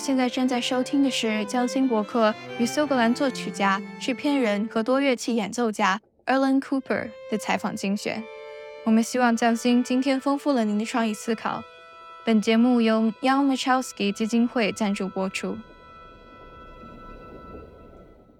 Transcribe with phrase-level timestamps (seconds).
[0.00, 8.24] 现在正在收听的是将辛伯克与苏格兰作曲家、制片人和多乐器演奏家 Erland Cooper 的采访精选。
[8.84, 11.62] 我们希望将辛今天丰富了您的创意思考。
[12.24, 15.58] 本节目由 Young Michalski 基金会赞助播出。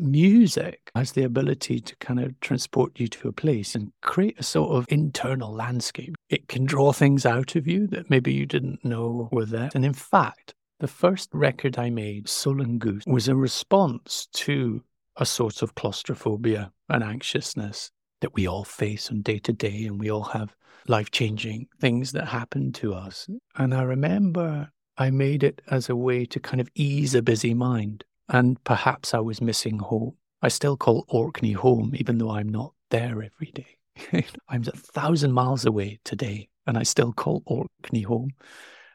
[0.00, 4.42] music has the ability to kind of transport you to a place and create a
[4.42, 6.14] sort of internal landscape.
[6.30, 9.68] It can draw things out of you that maybe you didn't know were there.
[9.74, 14.82] And in fact, the first record I made, Solan Goose, was a response to
[15.16, 20.00] a sort of claustrophobia and anxiousness that we all face on day to day, and
[20.00, 20.54] we all have
[20.88, 23.28] life changing things that happen to us.
[23.56, 27.54] And I remember I made it as a way to kind of ease a busy
[27.54, 30.14] mind and perhaps I was missing home.
[30.42, 34.24] I still call Orkney home, even though I'm not there every day.
[34.48, 38.30] I'm a thousand miles away today, and I still call Orkney home.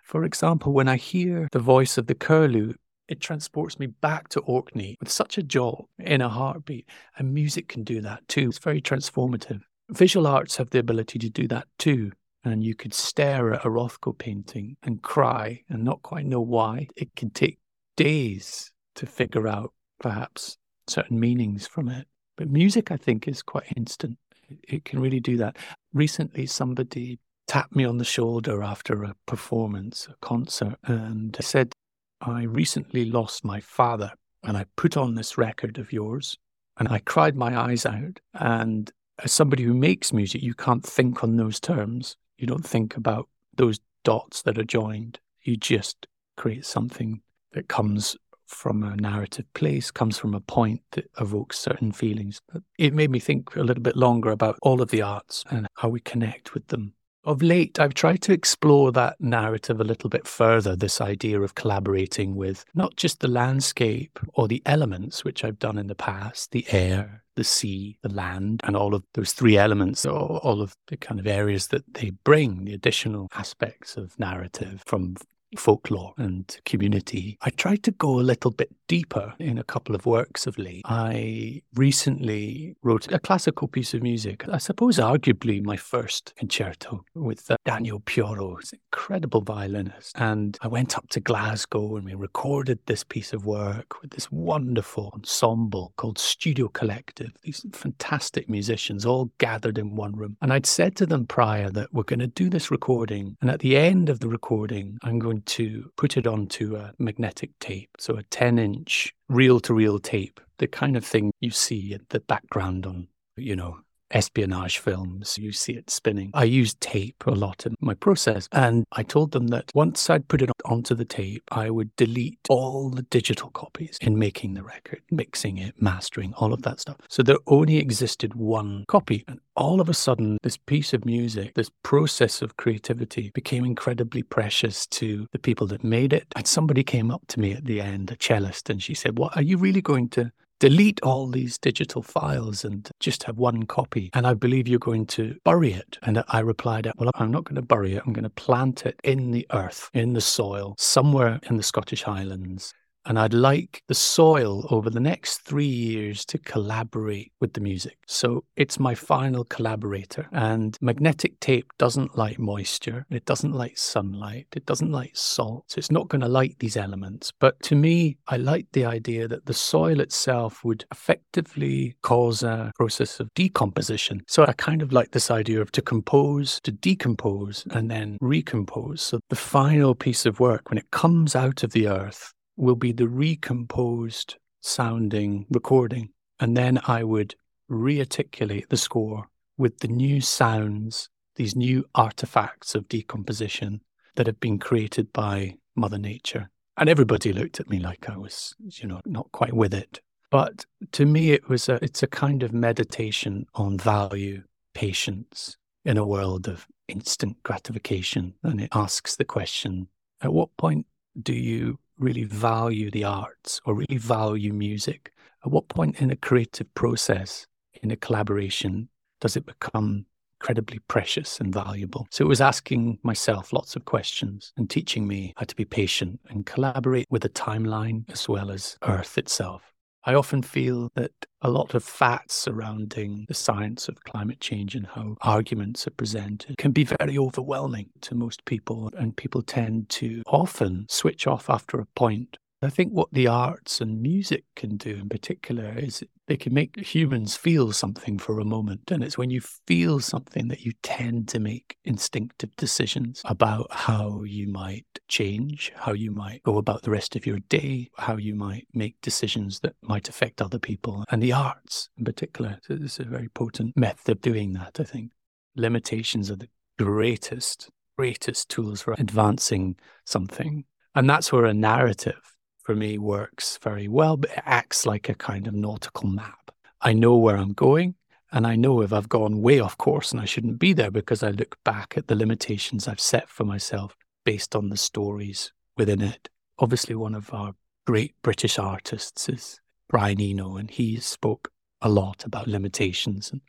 [0.05, 2.75] For example, when I hear the voice of the curlew,
[3.07, 6.87] it transports me back to Orkney with such a jolt in a heartbeat.
[7.17, 8.49] And music can do that too.
[8.49, 9.61] It's very transformative.
[9.89, 12.11] Visual arts have the ability to do that too.
[12.43, 16.87] And you could stare at a Rothko painting and cry and not quite know why.
[16.95, 17.57] It can take
[17.97, 22.05] days to figure out perhaps certain meanings from it.
[22.37, 24.19] But music, I think, is quite instant.
[24.67, 25.57] It can really do that.
[25.93, 27.17] Recently, somebody
[27.47, 31.73] tapped me on the shoulder after a performance, a concert, and said,
[32.21, 34.11] I recently lost my father,
[34.43, 36.37] and I put on this record of yours,
[36.77, 38.19] and I cried my eyes out.
[38.33, 38.91] And
[39.23, 42.17] as somebody who makes music, you can't think on those terms.
[42.37, 45.19] You don't think about those dots that are joined.
[45.43, 46.07] You just
[46.37, 47.21] create something
[47.53, 52.41] that comes from a narrative place, comes from a point that evokes certain feelings.
[52.77, 55.89] It made me think a little bit longer about all of the arts and how
[55.89, 56.93] we connect with them.
[57.25, 61.55] Of late, I've tried to explore that narrative a little bit further this idea of
[61.55, 66.51] collaborating with not just the landscape or the elements, which I've done in the past
[66.51, 70.75] the air, the sea, the land, and all of those three elements, or all of
[70.87, 75.15] the kind of areas that they bring, the additional aspects of narrative from
[75.57, 77.37] folklore and community.
[77.41, 80.81] I tried to go a little bit deeper in a couple of works of Lee.
[80.85, 87.49] I recently wrote a classical piece of music, I suppose arguably my first concerto with
[87.49, 90.11] uh, Daniel Pioro, who's an incredible violinist.
[90.15, 94.31] And I went up to Glasgow and we recorded this piece of work with this
[94.31, 100.37] wonderful ensemble called Studio Collective, these fantastic musicians all gathered in one room.
[100.41, 103.37] And I'd said to them prior that we're going to do this recording.
[103.41, 107.51] And at the end of the recording, I'm going to put it onto a magnetic
[107.59, 111.93] tape, so a 10 inch reel to reel tape, the kind of thing you see
[111.93, 113.07] at the background on,
[113.37, 113.79] you know,
[114.11, 115.37] espionage films.
[115.37, 116.31] You see it spinning.
[116.33, 118.47] I use tape a lot in my process.
[118.51, 122.39] And I told them that once I'd put it onto the tape, I would delete
[122.49, 126.97] all the digital copies in making the record, mixing it, mastering, all of that stuff.
[127.09, 129.23] So there only existed one copy.
[129.27, 134.23] And all of a sudden, this piece of music, this process of creativity became incredibly
[134.23, 136.27] precious to the people that made it.
[136.35, 139.35] And somebody came up to me at the end, a cellist, and she said, What
[139.35, 144.09] are you really going to delete all these digital files and just have one copy.
[144.13, 145.97] And I believe you're going to bury it.
[146.03, 148.03] And I replied, Well, I'm not going to bury it.
[148.05, 152.03] I'm going to plant it in the earth, in the soil, somewhere in the Scottish
[152.03, 152.73] Highlands.
[153.05, 157.97] And I'd like the soil over the next three years to collaborate with the music.
[158.07, 160.27] So it's my final collaborator.
[160.31, 165.65] And magnetic tape doesn't like moisture, it doesn't like sunlight, it doesn't like salt.
[165.67, 167.31] So it's not going to like these elements.
[167.39, 172.71] But to me, I like the idea that the soil itself would effectively cause a
[172.75, 174.23] process of decomposition.
[174.27, 179.01] So I kind of like this idea of to compose, to decompose, and then recompose.
[179.01, 182.91] So the final piece of work, when it comes out of the earth, will be
[182.91, 186.09] the recomposed sounding recording.
[186.39, 187.35] And then I would
[187.69, 189.27] rearticulate the score
[189.57, 193.81] with the new sounds, these new artifacts of decomposition
[194.15, 196.49] that have been created by Mother Nature.
[196.77, 200.01] And everybody looked at me like I was, you know, not quite with it.
[200.29, 204.43] But to me, it was a, it's a kind of meditation on value,
[204.73, 205.55] patience
[205.85, 208.33] in a world of instant gratification.
[208.43, 209.87] And it asks the question,
[210.21, 210.85] at what point
[211.21, 215.11] do you really value the arts or really value music?
[215.45, 217.45] At what point in a creative process,
[217.83, 218.89] in a collaboration,
[219.21, 220.05] does it become
[220.39, 222.07] incredibly precious and valuable?
[222.11, 226.19] So it was asking myself lots of questions and teaching me how to be patient
[226.29, 229.74] and collaborate with the timeline as well as Earth itself.
[230.07, 231.11] I often feel that
[231.41, 236.57] a lot of facts surrounding the science of climate change and how arguments are presented
[236.59, 241.79] can be very overwhelming to most people, and people tend to often switch off after
[241.79, 242.37] a point.
[242.65, 246.77] I think what the arts and music can do in particular is they can make
[246.79, 248.89] humans feel something for a moment.
[248.89, 254.23] And it's when you feel something that you tend to make instinctive decisions about how
[254.23, 258.33] you might change, how you might go about the rest of your day, how you
[258.33, 261.05] might make decisions that might affect other people.
[261.11, 265.11] And the arts in particular is a very potent method of doing that, I think.
[265.55, 270.65] Limitations are the greatest, greatest tools for advancing something.
[270.95, 272.34] And that's where a narrative
[272.65, 276.51] for me works very well, but it acts like a kind of nautical map.
[276.81, 277.93] I know where I'm going,
[278.31, 281.21] and I know if I've gone way off course and I shouldn't be there because
[281.21, 286.01] I look back at the limitations I've set for myself based on the stories within
[286.01, 286.27] it.
[286.57, 287.53] Obviously, one of our
[287.85, 291.51] great British artists is Brian Eno, and he spoke
[291.83, 293.31] a lot about limitations.
[293.31, 293.41] And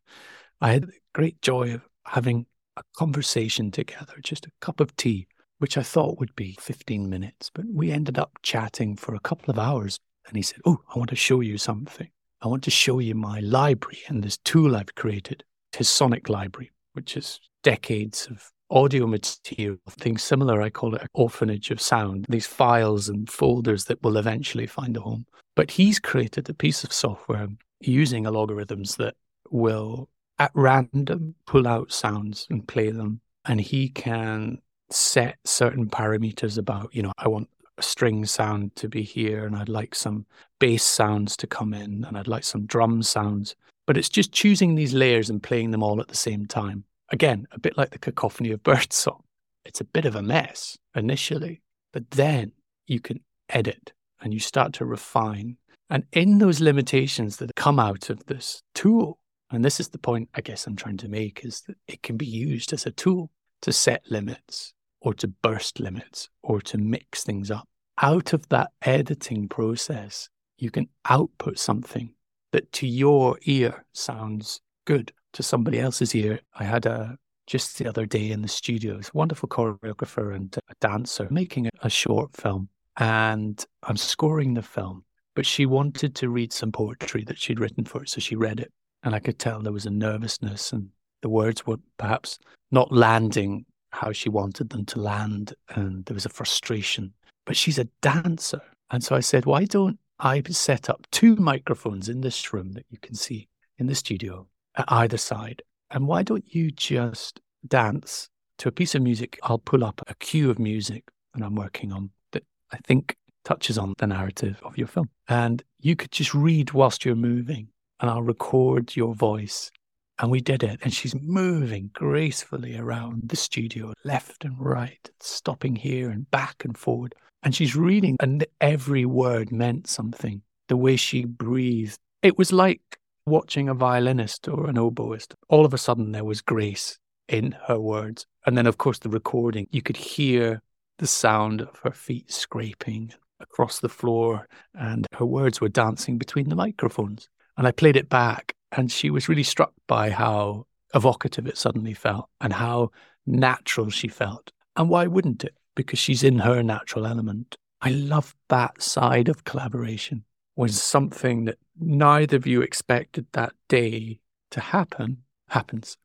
[0.60, 2.44] I had the great joy of having
[2.76, 5.26] a conversation together, just a cup of tea
[5.58, 7.50] which I thought would be 15 minutes.
[7.52, 9.98] But we ended up chatting for a couple of hours.
[10.28, 12.08] And he said, Oh, I want to show you something.
[12.42, 15.44] I want to show you my library and this tool I've created,
[15.74, 20.60] his Sonic Library, which is decades of audio material, things similar.
[20.60, 24.96] I call it an orphanage of sound, these files and folders that will eventually find
[24.96, 25.26] a home.
[25.54, 27.48] But he's created a piece of software
[27.80, 29.14] using algorithms that
[29.50, 30.08] will,
[30.38, 33.20] at random, pull out sounds and play them.
[33.46, 34.58] And he can
[34.90, 37.48] set certain parameters about, you know, I want
[37.78, 40.26] a string sound to be here and I'd like some
[40.58, 43.54] bass sounds to come in and I'd like some drum sounds.
[43.86, 46.84] But it's just choosing these layers and playing them all at the same time.
[47.10, 49.22] Again, a bit like the cacophony of birdsong.
[49.64, 51.62] It's a bit of a mess initially,
[51.92, 52.52] but then
[52.86, 55.56] you can edit and you start to refine.
[55.90, 59.18] And in those limitations that come out of this tool,
[59.50, 62.16] and this is the point I guess I'm trying to make, is that it can
[62.16, 63.30] be used as a tool
[63.62, 64.72] to set limits
[65.06, 67.68] or to burst limits or to mix things up.
[68.02, 72.12] Out of that editing process, you can output something
[72.50, 75.12] that to your ear sounds good.
[75.34, 77.16] To somebody else's ear, I had a
[77.46, 81.88] just the other day in the studio, this wonderful choreographer and a dancer making a
[81.88, 82.68] short film.
[82.96, 85.04] And I'm scoring the film,
[85.36, 88.08] but she wanted to read some poetry that she'd written for it.
[88.08, 88.72] So she read it.
[89.04, 90.88] And I could tell there was a nervousness and
[91.22, 92.40] the words were perhaps
[92.72, 97.12] not landing how she wanted them to land, and there was a frustration.
[97.46, 98.60] But she's a dancer.
[98.90, 102.86] And so I said, why don't I set up two microphones in this room that
[102.90, 103.48] you can see
[103.78, 104.46] in the studio
[104.76, 105.62] at either side?
[105.90, 108.28] And why don't you just dance
[108.58, 109.38] to a piece of music?
[109.42, 111.04] I'll pull up a cue of music
[111.34, 115.08] that I'm working on that I think touches on the narrative of your film.
[115.28, 117.68] And you could just read whilst you're moving,
[118.00, 119.70] and I'll record your voice
[120.18, 120.80] and we did it.
[120.82, 126.76] And she's moving gracefully around the studio, left and right, stopping here and back and
[126.76, 127.14] forward.
[127.42, 130.42] And she's reading, and every word meant something.
[130.68, 131.98] The way she breathed.
[132.22, 132.80] It was like
[133.24, 135.34] watching a violinist or an oboist.
[135.48, 136.98] All of a sudden, there was grace
[137.28, 138.26] in her words.
[138.46, 140.60] And then, of course, the recording, you could hear
[140.98, 146.48] the sound of her feet scraping across the floor, and her words were dancing between
[146.48, 147.28] the microphones.
[147.58, 151.94] And I played it back, and she was really struck by how evocative it suddenly
[151.94, 152.90] felt and how
[153.26, 154.52] natural she felt.
[154.76, 155.54] And why wouldn't it?
[155.74, 157.56] Because she's in her natural element.
[157.80, 164.20] I love that side of collaboration when something that neither of you expected that day
[164.50, 165.18] to happen
[165.48, 165.96] happens.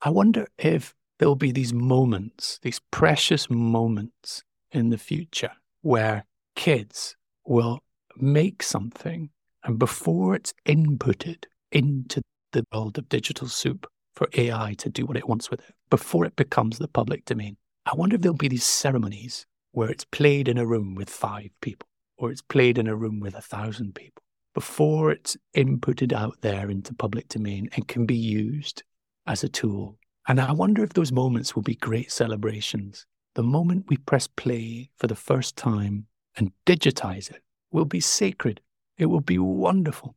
[0.00, 6.24] I wonder if there'll be these moments, these precious moments in the future where
[6.56, 7.80] kids will
[8.16, 9.30] make something
[9.62, 15.16] and before it's inputted, into the world of digital soup for AI to do what
[15.16, 17.56] it wants with it before it becomes the public domain.
[17.84, 21.50] I wonder if there'll be these ceremonies where it's played in a room with five
[21.60, 24.22] people or it's played in a room with a thousand people
[24.54, 28.84] before it's inputted out there into public domain and can be used
[29.26, 29.98] as a tool.
[30.28, 33.04] And I wonder if those moments will be great celebrations.
[33.34, 38.60] The moment we press play for the first time and digitize it will be sacred.
[38.96, 40.14] It will be wonderful.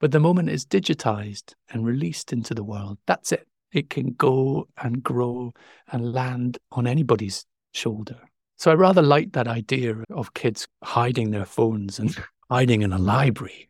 [0.00, 3.46] But the moment it's digitized and released into the world, that's it.
[3.72, 5.52] It can go and grow
[5.90, 8.18] and land on anybody's shoulder.
[8.58, 12.16] So I rather like that idea of kids hiding their phones and
[12.50, 13.68] hiding in a library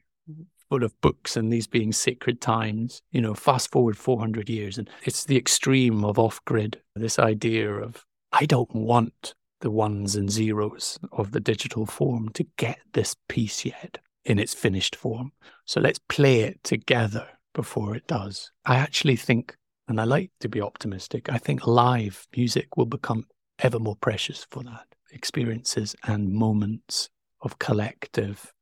[0.69, 3.03] full of books and these being sacred times.
[3.13, 7.73] You know, fast forward 400 years, and it's the extreme of off grid, this idea
[7.73, 13.17] of, I don't want the ones and zeros of the digital form to get this
[13.29, 15.33] piece yet in its finished form.
[15.65, 18.51] So let's play it together before it does.
[18.65, 19.57] I actually think,
[19.89, 23.25] and I like to be optimistic, I think live music will become
[23.61, 24.87] ever more precious for that.
[25.13, 27.09] Experiences and moments
[27.41, 28.53] of collective,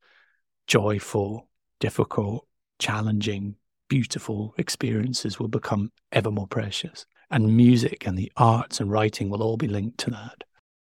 [0.67, 1.49] joyful,
[1.81, 2.47] difficult,
[2.79, 3.57] challenging,
[3.89, 7.07] beautiful experiences will become ever more precious.
[7.31, 10.45] And music and the arts and writing will all be linked to that.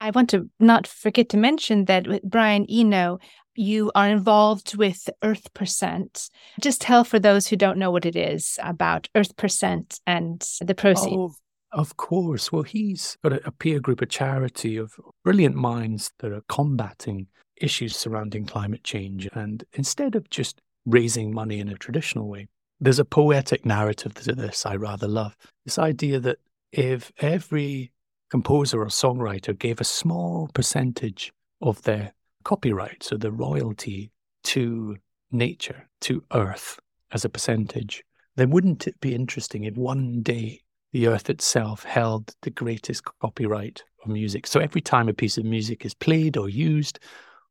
[0.00, 3.18] I want to not forget to mention that with Brian Eno,
[3.58, 6.30] you are involved with Earth Percent.
[6.60, 10.74] Just tell for those who don't know what it is about Earth Percent and the
[10.74, 11.16] proceeds.
[11.16, 11.34] Oh,
[11.72, 12.52] of course.
[12.52, 17.26] Well, he's got a, a peer group, a charity of brilliant minds that are combating
[17.56, 19.28] issues surrounding climate change.
[19.34, 22.46] And instead of just raising money in a traditional way,
[22.80, 25.36] there's a poetic narrative to this I rather love.
[25.64, 26.38] This idea that
[26.70, 27.90] if every
[28.30, 32.12] composer or songwriter gave a small percentage of their
[32.44, 34.10] copyright, so the royalty
[34.44, 34.96] to
[35.30, 36.78] nature, to earth
[37.12, 38.04] as a percentage,
[38.36, 40.60] then wouldn't it be interesting if one day
[40.92, 44.46] the earth itself held the greatest copyright of music?
[44.46, 46.98] So every time a piece of music is played or used,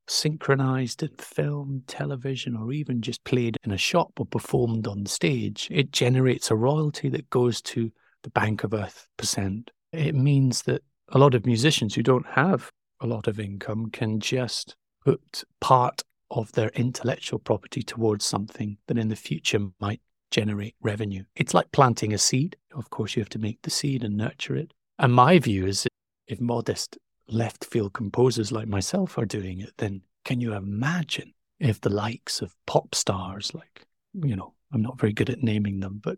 [0.07, 5.67] synchronized in film, television, or even just played in a shop or performed on stage,
[5.69, 7.91] it generates a royalty that goes to
[8.23, 12.71] the Bank of Earth percent it means that a lot of musicians who don't have
[12.99, 18.97] a lot of income can just put part of their intellectual property towards something that
[18.97, 20.01] in the future might
[20.31, 21.23] generate revenue.
[21.35, 22.57] It's like planting a seed.
[22.75, 24.73] Of course, you have to make the seed and nurture it.
[24.99, 25.87] And my view is
[26.27, 26.97] if modest
[27.29, 32.41] left field composers like myself are doing it, then can you imagine if the likes
[32.41, 36.17] of pop stars like, you know, I'm not very good at naming them, but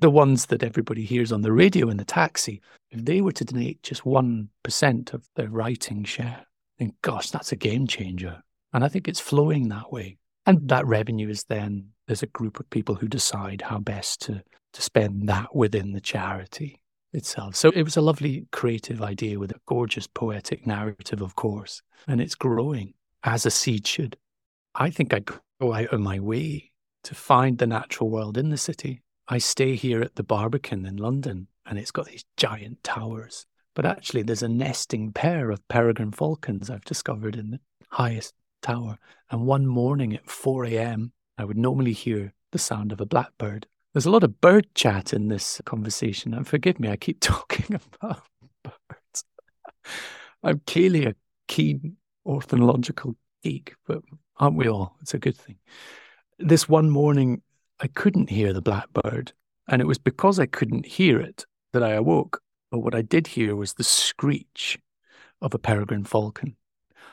[0.00, 3.44] the ones that everybody hears on the radio in the taxi, if they were to
[3.44, 6.46] donate just 1% of their writing share,
[6.78, 8.42] then gosh, that's a game changer.
[8.72, 10.18] And I think it's flowing that way.
[10.46, 14.42] And that revenue is then, there's a group of people who decide how best to,
[14.72, 16.80] to spend that within the charity
[17.12, 17.56] itself.
[17.56, 21.82] So it was a lovely creative idea with a gorgeous poetic narrative, of course.
[22.08, 24.16] And it's growing as a seed should.
[24.74, 25.22] I think I
[25.60, 26.69] go out of my way
[27.04, 29.02] to find the natural world in the city.
[29.28, 33.46] I stay here at the Barbican in London, and it's got these giant towers.
[33.74, 38.98] But actually, there's a nesting pair of peregrine falcons I've discovered in the highest tower.
[39.30, 43.66] And one morning at 4 a.m., I would normally hear the sound of a blackbird.
[43.92, 47.76] There's a lot of bird chat in this conversation, and forgive me, I keep talking
[47.76, 48.22] about
[48.62, 49.24] birds.
[50.42, 51.14] I'm clearly a
[51.46, 54.02] keen ornithological geek, but
[54.38, 54.96] aren't we all?
[55.00, 55.56] It's a good thing
[56.40, 57.42] this one morning,
[57.80, 59.32] I couldn't hear the blackbird.
[59.68, 62.40] And it was because I couldn't hear it that I awoke.
[62.70, 64.78] But what I did hear was the screech
[65.40, 66.56] of a peregrine falcon.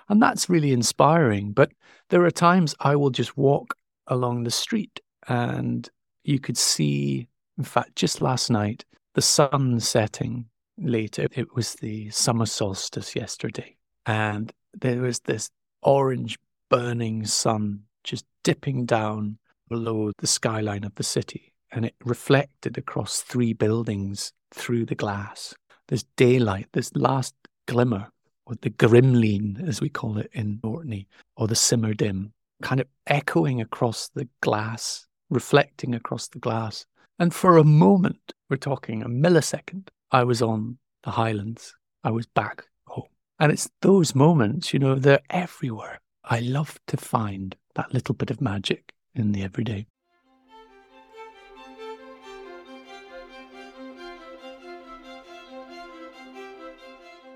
[0.10, 1.52] And that's really inspiring.
[1.52, 1.72] But
[2.10, 3.76] there are times I will just walk
[4.08, 5.88] along the street and
[6.24, 10.46] you could see, in fact, just last night, the sun setting
[10.78, 11.28] later.
[11.34, 13.76] It was the summer solstice yesterday.
[14.06, 15.50] And there was this
[15.82, 16.38] orange
[16.70, 19.38] burning sun just dipping down
[19.70, 25.54] below the skyline of the city, and it reflected across three buildings through the glass.
[25.88, 27.36] There's daylight, this last
[27.68, 28.10] glimmer,
[28.46, 32.88] or the grimleen, as we call it in Orkney, or the simmer dim, kind of
[33.08, 36.86] echoing across the glass, reflecting across the glass.
[37.20, 41.76] And for a moment, we're talking a millisecond, I was on the Highlands.
[42.04, 43.10] I was back home.
[43.40, 46.00] And it's those moments, you know, they're everywhere.
[46.24, 49.88] I love to find that little bit of magic in the everyday.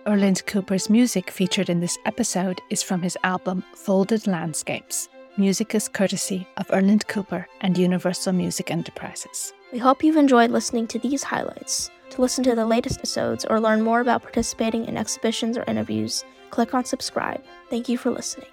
[0.07, 5.07] Erland Cooper's music featured in this episode is from his album Folded Landscapes.
[5.37, 9.53] Music is courtesy of Erland Cooper and Universal Music Enterprises.
[9.71, 11.91] We hope you've enjoyed listening to these highlights.
[12.09, 16.25] To listen to the latest episodes or learn more about participating in exhibitions or interviews,
[16.49, 17.41] click on subscribe.
[17.69, 18.49] Thank you for listening.